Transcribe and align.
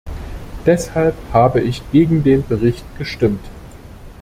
Deshalb 0.65 1.13
habe 1.31 1.61
ich 1.61 1.83
gegen 1.91 2.23
den 2.23 2.43
Bericht 2.47 2.83
gestimmt. 2.97 3.45